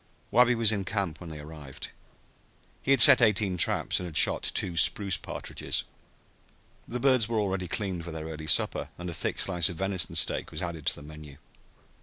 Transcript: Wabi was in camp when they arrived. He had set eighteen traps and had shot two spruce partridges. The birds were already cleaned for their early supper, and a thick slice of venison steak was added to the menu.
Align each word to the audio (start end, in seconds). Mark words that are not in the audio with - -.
Wabi 0.31 0.55
was 0.55 0.71
in 0.71 0.83
camp 0.83 1.21
when 1.21 1.29
they 1.29 1.37
arrived. 1.37 1.91
He 2.81 2.89
had 2.89 3.01
set 3.01 3.21
eighteen 3.21 3.55
traps 3.55 3.99
and 3.99 4.07
had 4.07 4.17
shot 4.17 4.41
two 4.41 4.75
spruce 4.75 5.15
partridges. 5.15 5.83
The 6.87 6.99
birds 6.99 7.29
were 7.29 7.37
already 7.39 7.67
cleaned 7.67 8.03
for 8.03 8.11
their 8.11 8.25
early 8.25 8.47
supper, 8.47 8.89
and 8.97 9.11
a 9.11 9.13
thick 9.13 9.39
slice 9.39 9.69
of 9.69 9.75
venison 9.77 10.15
steak 10.15 10.49
was 10.49 10.63
added 10.63 10.87
to 10.87 10.95
the 10.95 11.03
menu. 11.03 11.37